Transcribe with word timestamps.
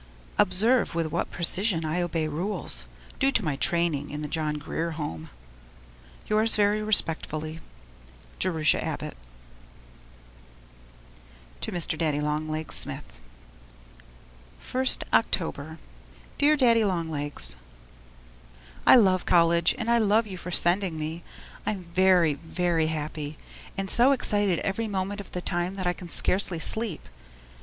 Observe 0.39 0.95
with 0.95 1.11
what 1.11 1.29
precision 1.29 1.85
I 1.85 2.01
obey 2.01 2.27
rules 2.27 2.87
due 3.19 3.29
to 3.33 3.45
my 3.45 3.55
training 3.55 4.09
in 4.09 4.23
the 4.23 4.27
John 4.27 4.55
Grier 4.55 4.93
Home. 4.97 5.29
Yours 6.25 6.57
most 6.57 6.73
respectfully, 6.81 7.59
Jerusha 8.39 8.83
Abbott 8.83 9.15
To 11.61 11.71
Mr. 11.71 11.99
Daddy 11.99 12.19
Long 12.19 12.49
Legs 12.49 12.73
Smith 12.77 13.19
1st 14.59 15.03
October 15.13 15.77
Dear 16.39 16.55
Daddy 16.57 16.83
Long 16.83 17.11
Legs, 17.11 17.55
I 18.87 18.95
love 18.95 19.27
college 19.27 19.75
and 19.77 19.87
I 19.87 19.99
love 19.99 20.25
you 20.25 20.35
for 20.35 20.49
sending 20.49 20.97
me 20.97 21.21
I'm 21.63 21.83
very, 21.83 22.33
very 22.33 22.87
happy, 22.87 23.37
and 23.77 23.87
so 23.87 24.13
excited 24.13 24.57
every 24.61 24.87
moment 24.87 25.21
of 25.21 25.31
the 25.33 25.41
time 25.41 25.75
that 25.75 25.85
I 25.85 25.93
can 25.93 26.09
scarcely 26.09 26.57
sleep. 26.57 27.07